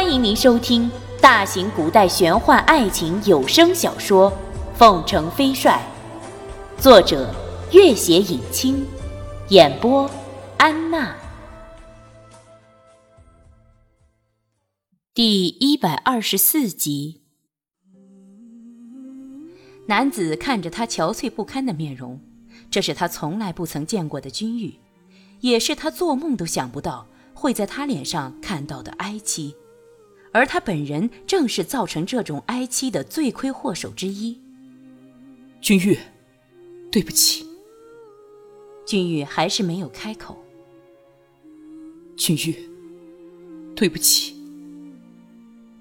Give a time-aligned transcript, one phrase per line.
[0.00, 0.88] 欢迎您收听
[1.20, 4.30] 大型古代玄幻爱情有声小说
[4.76, 5.84] 《凤城飞帅》，
[6.80, 7.34] 作者：
[7.72, 8.86] 月写影清，
[9.48, 10.08] 演播：
[10.56, 11.16] 安娜。
[15.12, 17.22] 第一百二十四集。
[19.88, 22.20] 男子看着他憔悴不堪的面容，
[22.70, 24.78] 这是他从来不曾见过的君玉，
[25.40, 29.56] 也是他做梦都想不到会在他脸上看到的哀戚。
[30.32, 34.38] 而他本人正是造成这种哀戚的罪魁祸首之一。
[35.60, 35.98] 君玉，
[36.90, 37.46] 对不起。
[38.86, 40.42] 君玉还是没有开口。
[42.16, 42.56] 君玉，
[43.74, 44.36] 对不起。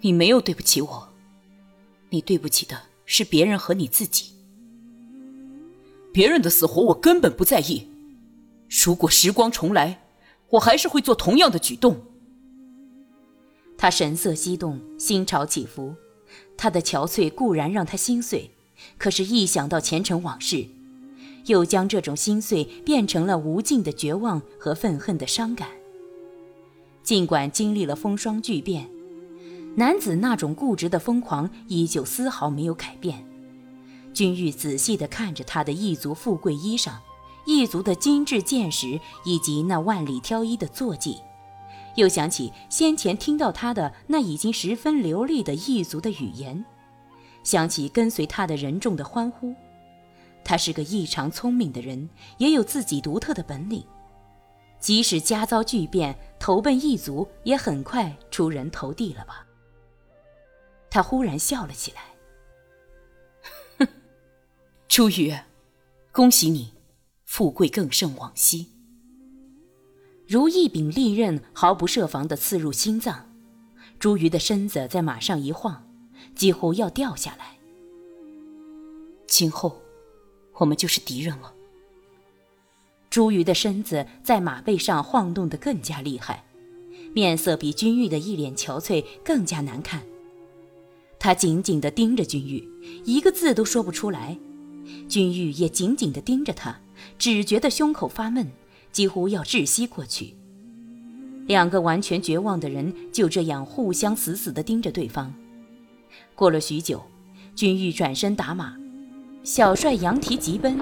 [0.00, 1.08] 你没有对不起我，
[2.10, 4.32] 你对不起的是别人和你自己。
[6.12, 7.88] 别人的死活我根本不在意。
[8.84, 10.06] 如果时光重来，
[10.50, 12.00] 我还是会做同样的举动。
[13.84, 15.94] 他神色激动，心潮起伏。
[16.56, 18.50] 他的憔悴固然让他心碎，
[18.96, 20.66] 可是，一想到前尘往事，
[21.44, 25.68] 又将这种心碎变成了无尽的绝望和愤恨的伤感。
[27.02, 28.88] 尽管经历了风霜巨变，
[29.76, 33.22] 男子那种固执的疯狂依旧丝毫没有改变。
[34.14, 36.92] 君玉仔细地看着他的一族富贵衣裳，
[37.44, 41.18] 一族的精致剑识，以及那万里挑一的坐骑。
[41.96, 46.64] 又想起先前听到他的那已经十分流利的异族的语言，
[47.42, 49.54] 想起跟随他的人众的欢呼，
[50.44, 53.84] 他是个异常聪明的人，也有自己独特的本领。
[54.80, 59.46] 即使家遭巨变，投奔异族也很快出人头地了吧？
[60.90, 62.02] 他忽然笑了起来，
[63.78, 63.88] 哼，
[64.86, 65.34] 朱宇，
[66.12, 66.74] 恭喜你，
[67.24, 68.73] 富贵更胜往昔。
[70.26, 73.26] 如一柄利刃，毫不设防地刺入心脏。
[73.98, 75.86] 朱瑜的身子在马上一晃，
[76.34, 77.58] 几乎要掉下来。
[79.26, 79.82] 今后，
[80.54, 81.52] 我们就是敌人了。
[83.10, 86.44] 朱瑜的身子在马背上晃动得更加厉害，
[87.12, 90.02] 面色比君玉的一脸憔悴更加难看。
[91.18, 92.66] 他紧紧地盯着君玉，
[93.04, 94.38] 一个字都说不出来。
[95.08, 96.80] 君玉也紧紧地盯着他，
[97.18, 98.50] 只觉得胸口发闷。
[98.94, 100.34] 几乎要窒息过去。
[101.46, 105.34] 两个完全绝望的人就这样互相死死地盯着对方。
[106.34, 107.02] 过了许久，
[107.54, 108.76] 君玉转身打马，
[109.42, 110.78] 小帅扬蹄疾奔，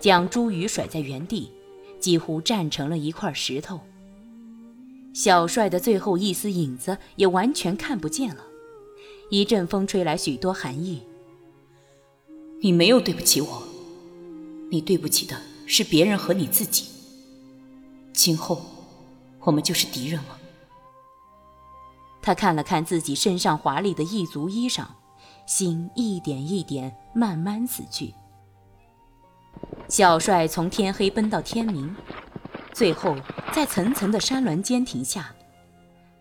[0.00, 1.50] 将朱宇甩在原地，
[2.00, 3.80] 几乎站成了一块石头。
[5.12, 8.44] 小帅的最后一丝影子也完全看不见了。
[9.30, 11.02] 一阵风吹来许多寒意。
[12.62, 13.62] 你没有对不起我，
[14.70, 15.36] 你对不起的
[15.66, 16.84] 是别人和你自己。
[18.18, 18.60] 今后，
[19.42, 20.36] 我们就是敌人了。
[22.20, 24.84] 他看了看自己身上华丽的异族衣裳，
[25.46, 28.12] 心一点一点慢慢死去。
[29.86, 31.94] 小帅从天黑奔到天明，
[32.72, 33.16] 最后
[33.52, 35.32] 在层层的山峦间停下。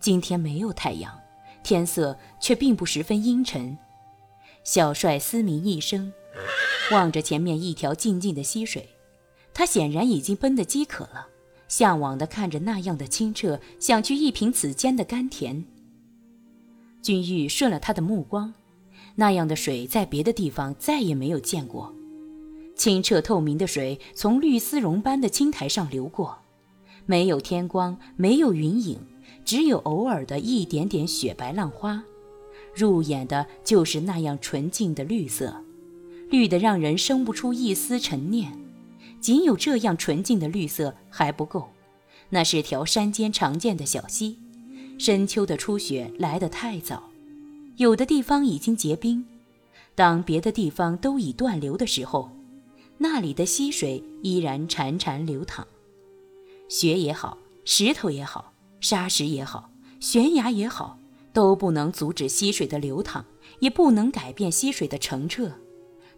[0.00, 1.20] 今天没有太阳，
[1.62, 3.76] 天色却并不十分阴沉。
[4.64, 6.10] 小帅嘶鸣一声，
[6.90, 8.88] 望着前面一条静静的溪水，
[9.52, 11.28] 他显然已经奔得饥渴了。
[11.72, 15.64] 向往地看着那样的清澈，想去一品此间的甘甜。
[17.00, 18.52] 君玉顺了他的目光，
[19.14, 21.90] 那样的水在别的地方再也没有见过。
[22.76, 26.36] 清澈透明的水从绿丝绒般的青苔上流过，
[27.06, 28.98] 没有天光，没有云影，
[29.42, 32.04] 只有偶尔的一点点雪白浪花。
[32.74, 35.64] 入眼的就是那样纯净的绿色，
[36.28, 38.61] 绿得让人生不出一丝沉念。
[39.20, 41.68] 仅有这样纯净的绿色还不够，
[42.30, 44.38] 那是条山间常见的小溪。
[44.98, 47.10] 深秋的初雪来得太早，
[47.76, 49.24] 有的地方已经结冰。
[49.94, 52.30] 当别的地方都已断流的时候，
[52.98, 55.66] 那里的溪水依然潺潺流淌。
[56.68, 59.70] 雪也好，石头也好，沙石也好，
[60.00, 60.98] 悬崖也好，
[61.32, 63.24] 都不能阻止溪水的流淌，
[63.58, 65.52] 也不能改变溪水的澄澈。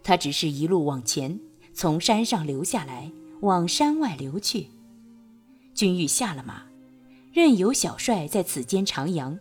[0.03, 1.41] 它只是一路往前。
[1.75, 3.11] 从山上流下来，
[3.41, 4.69] 往山外流去。
[5.75, 6.63] 君玉下了马，
[7.33, 9.37] 任由小帅在此间徜徉，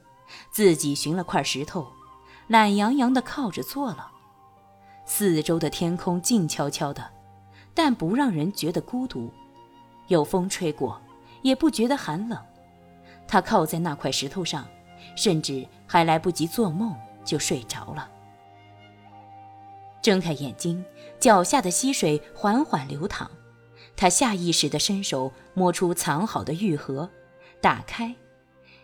[0.52, 1.88] 自己寻了块石头，
[2.48, 4.12] 懒洋洋地靠着坐了。
[5.06, 7.08] 四周的天空静悄悄的，
[7.76, 9.30] 但不让人觉得孤独。
[10.08, 11.00] 有风吹过，
[11.44, 12.40] 也不觉得寒冷。
[13.28, 14.68] 他靠在那块石头上，
[15.16, 18.10] 甚至还来不及做梦就睡着了。
[20.02, 20.84] 睁开眼睛，
[21.24, 23.32] 脚下的溪水缓缓流淌。
[23.96, 27.10] 他下意识地伸手摸出藏好的玉盒，
[27.62, 28.14] 打开，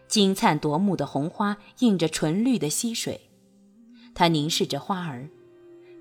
[0.07, 3.29] 金灿夺目的红花映着纯绿的溪水，
[4.15, 5.29] 他凝视着花儿，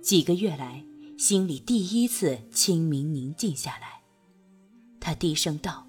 [0.01, 0.85] 几个月来
[1.19, 4.01] 心里第一次清明宁静下来。
[5.01, 5.89] 他低声道：“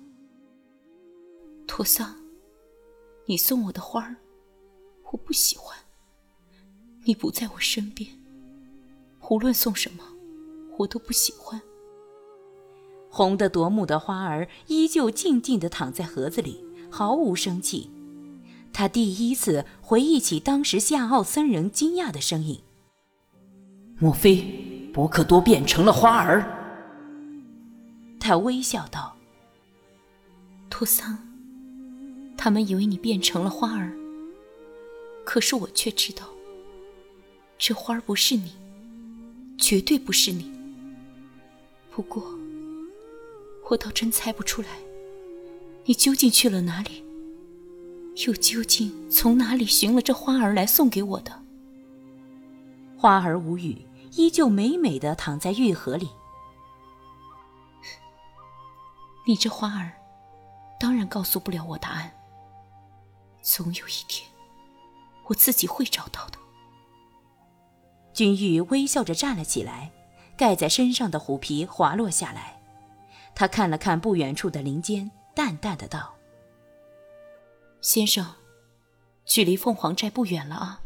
[1.68, 2.16] 托桑，
[3.28, 4.16] 你送我的花儿，
[5.12, 5.78] 我不喜欢。
[7.04, 8.10] 你不在我身边，
[9.30, 10.04] 无论送什么，
[10.80, 11.62] 我都不喜欢。”
[13.12, 17.90] 红得夺目的花儿依旧静静地躺在盒子里，毫无生气。
[18.72, 22.62] 他第一次回忆起当时夏奥森人惊讶的声音
[23.98, 24.44] ：“莫非
[24.94, 26.56] 博克多变成了花儿？”
[28.22, 29.16] 他微笑道
[30.70, 31.18] ：“托桑，
[32.38, 33.92] 他们以为你变成了花儿，
[35.26, 36.30] 可是我却知道，
[37.58, 38.54] 这花儿不是你，
[39.58, 40.59] 绝对不是你。
[41.92, 42.24] 不过，
[43.70, 44.70] 我倒真猜不出来，
[45.86, 47.04] 你究竟去了哪里。”
[48.28, 51.42] 又究竟从哪里寻了这花儿来送给我的？
[52.98, 56.10] 花儿无语，依旧美美的躺在玉盒里。
[59.26, 59.94] 你这花儿，
[60.78, 62.12] 当然告诉不了我答案。
[63.42, 64.30] 总有一天，
[65.28, 66.38] 我自己会找到的。
[68.12, 69.94] 君玉微笑着站了起来，
[70.40, 72.62] 盖在身上的虎皮滑落下来。
[73.36, 76.16] 他看了看不远处的林间，淡淡的道。
[77.82, 78.26] 先生，
[79.26, 80.82] 距离凤凰寨不远了啊。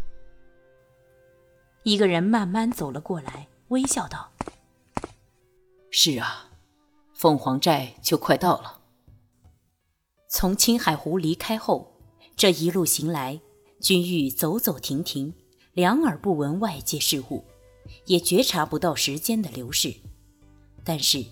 [1.83, 4.31] 一个人慢慢走了过来，微笑道
[5.91, 6.49] ：“是啊，
[7.13, 8.81] 凤凰寨就快到了。”
[10.27, 11.93] 从青海湖离开后，
[12.35, 13.39] 这一路行来，
[13.79, 15.35] 君玉走走停停，
[15.73, 17.45] 两耳不闻外界事物，
[18.05, 19.93] 也觉察不到时间的流逝。
[20.83, 21.23] 但是，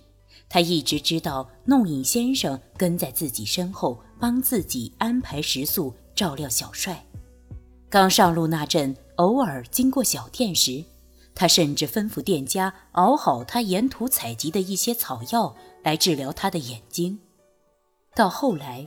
[0.48, 4.02] 他一直知道弄影先生跟在自己身后。
[4.22, 7.04] 帮自己安排食宿，照料小帅。
[7.90, 10.84] 刚上路那阵，偶尔经过小店时，
[11.34, 17.18] 他甚至吩咐店家熬好他沿途采集的一些草药来治疗他的眼睛。
[18.14, 18.86] 到后来，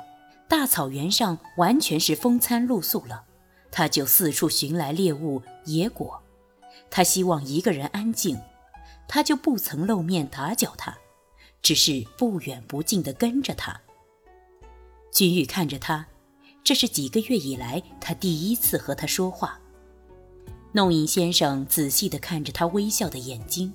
[0.49, 3.25] 大草原上完全是风餐露宿了，
[3.72, 6.22] 他就四处寻来猎物野果。
[6.96, 8.41] 他希望一个人安静，
[9.08, 10.96] 他就不曾露面打搅他，
[11.61, 13.81] 只是不远不近地跟着他。
[15.11, 16.06] 君玉看着他，
[16.62, 19.58] 这是几个月以来他第一次和他说话。
[20.70, 23.73] 弄影先生仔细地看着他微笑的眼睛，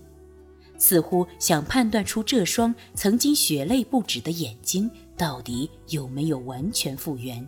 [0.78, 7.46] 似乎想判断出这双曾经血泪不止的眼睛到底有没有完全复原。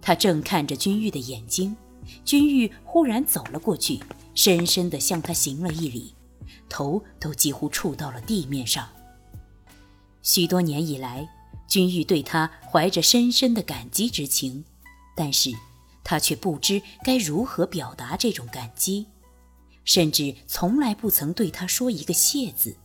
[0.00, 1.76] 他正看着君玉的眼睛，
[2.24, 4.00] 君玉忽然走了过去，
[4.34, 6.14] 深深地向他行了一礼，
[6.68, 8.88] 头都几乎触到了地面上。
[10.22, 11.28] 许多年以来。
[11.68, 14.62] 君玉对他怀着深深的感激之情，
[15.16, 15.50] 但是
[16.04, 19.06] 他却不知该如何表达这种感激，
[19.82, 22.76] 甚至从来不曾对他说一个谢字。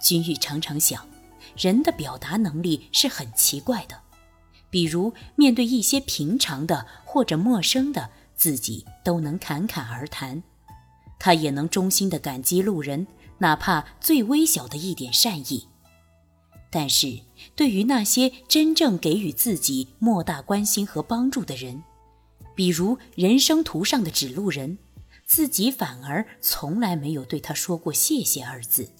[0.00, 1.06] 君玉常常想，
[1.58, 4.00] 人的表达能力是很奇怪的，
[4.74, 10.42] 比如面对一些平常的或者陌生的，自己都能侃侃而谈，
[11.16, 13.06] 他也能衷心的感激路人，
[13.38, 15.68] 哪怕最微小的一点善意。
[16.72, 17.20] 但是，
[17.54, 21.84] 对于那些真正给予自己莫大关心和帮助的人，
[22.56, 24.78] 比如人生途上的指路人，
[25.24, 28.90] 自己反而从来没有对他说过“谢谢”二字。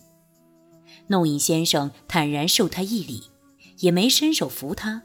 [1.09, 3.25] 弄影先生坦然受他一礼，
[3.81, 5.03] 也没伸手扶他，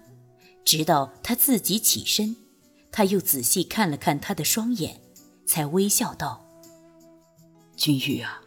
[0.64, 2.36] 直到他自己起身，
[2.92, 5.02] 他又仔细看了看他的双眼，
[5.46, 6.46] 才微笑道
[7.76, 8.42] ：“君玉啊，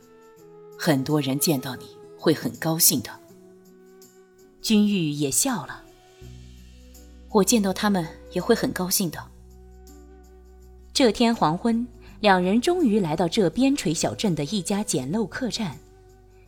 [0.78, 3.10] 很多人见到你会很高兴的。”
[4.62, 5.82] 君玉也笑了。
[7.30, 9.18] 我见到他们也会很高兴的。
[10.92, 11.84] 这天黄昏，
[12.20, 15.76] 两人终于来到这边陲小镇的一家简陋客栈，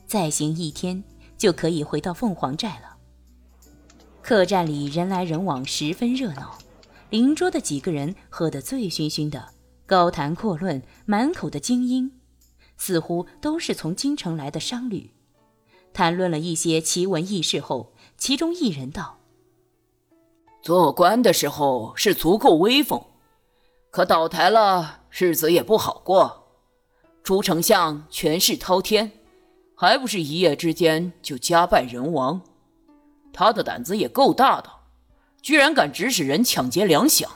[0.07, 1.03] 再行一天
[1.37, 2.94] 就可以回到凤凰寨了。
[4.25, 6.57] 客栈里人来人往，十分热闹。
[7.11, 9.51] 邻桌的几个人喝得醉醺醺的，
[9.85, 12.11] 高谈阔论，满口的精英，
[12.79, 15.11] 似乎都是从京城来的商旅。
[15.93, 17.93] 谈论了一些奇闻异事后。
[18.17, 19.19] 其中一人道
[20.63, 23.05] ：“做官的时候是足够威风，
[23.91, 26.47] 可倒台了，日子也不好过。
[27.25, 29.11] 朱丞相权势滔天，
[29.75, 32.41] 还不是一夜之间就家败人亡？
[33.35, 34.71] 他的胆子也够大的，
[35.43, 37.27] 居然敢指使人抢劫粮饷。”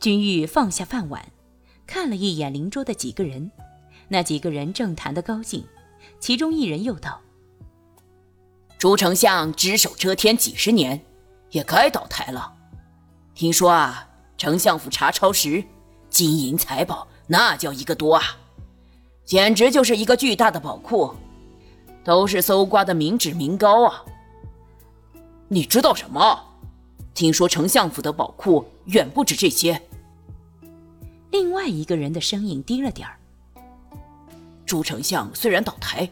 [0.00, 1.24] 君玉放下饭碗，
[1.86, 3.50] 看了一眼邻桌的几个人，
[4.08, 5.64] 那几个人正谈得高兴，
[6.18, 7.20] 其中一人又道。
[8.78, 11.00] 朱丞相只手遮天几十年，
[11.50, 12.54] 也该倒台了。
[13.34, 15.62] 听说啊，丞相府查抄时，
[16.08, 18.22] 金银财宝那叫一个多啊，
[19.24, 21.14] 简直就是一个巨大的宝库，
[22.02, 24.02] 都是搜刮的民脂民膏啊。
[25.52, 26.44] 你知道什么？
[27.12, 29.82] 听说丞相府的宝库远不止这些。
[31.32, 33.18] 另外一个人的声音低了点儿。
[34.64, 36.08] 朱丞相虽然倒台，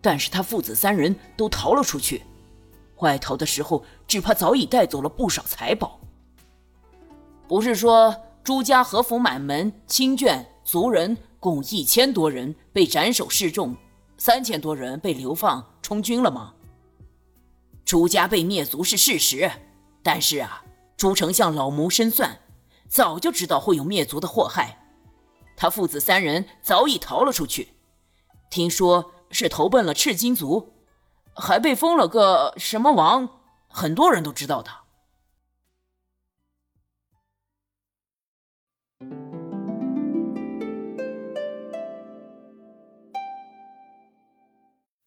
[0.00, 2.22] 但是他父子三人都逃了出去，
[3.00, 6.00] 外逃的时候只怕早已带走了不少财宝。
[7.46, 13.76] 不是说朱家和府满门亲眷族人共一千多人被斩首示众，
[14.16, 16.54] 三千多人被流放充军了吗？
[17.90, 19.50] 朱家被灭族是事实，
[20.00, 20.62] 但是啊，
[20.96, 22.38] 朱丞相老谋深算，
[22.88, 24.78] 早就知道会有灭族的祸害，
[25.56, 27.70] 他父子三人早已逃了出去，
[28.48, 30.72] 听说是投奔了赤金族，
[31.34, 33.28] 还被封了个什么王，
[33.66, 34.70] 很多人都知道的。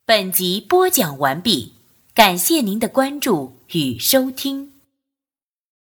[0.05, 1.75] 本集播讲完毕，
[2.23, 4.72] 感谢您的关注与收听。